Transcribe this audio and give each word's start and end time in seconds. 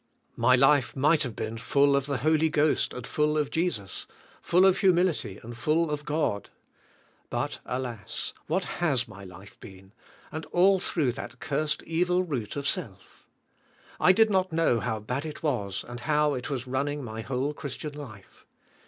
My 0.35 0.55
life 0.55 0.95
might 0.95 1.21
have 1.21 1.35
been 1.35 1.59
full 1.59 1.95
of 1.95 2.07
the 2.07 2.17
Holy 2.17 2.49
Ghost 2.49 2.91
and 2.91 3.05
full 3.05 3.37
of 3.37 3.51
Jesus, 3.51 4.07
full 4.41 4.65
of 4.65 4.79
humility 4.79 5.39
and 5.43 5.55
full 5.55 5.91
of 5.91 6.05
God. 6.05 6.49
But, 7.29 7.59
alas, 7.67 8.33
what 8.47 8.63
has 8.79 9.07
my 9.07 9.23
life 9.23 9.59
been, 9.59 9.91
and 10.31 10.47
all 10.47 10.79
through 10.79 11.11
that 11.11 11.39
cursed 11.39 11.83
evil 11.83 12.23
root 12.23 12.55
of 12.55 12.67
self. 12.67 13.27
I 13.99 14.11
did 14.11 14.31
not 14.31 14.51
know 14.51 14.79
how 14.79 14.99
bad 14.99 15.23
it 15.23 15.43
was 15.43 15.85
and 15.87 15.99
how 15.99 16.33
it 16.33 16.49
was 16.49 16.65
running 16.65 17.03
my 17.03 17.21
whole 17.21 17.53
Christian 17.53 17.93
life. 17.93 18.43